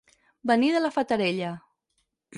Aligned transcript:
Venir 0.51 0.71
de 0.77 0.81
la 0.85 0.91
Fatarella. 0.97 1.51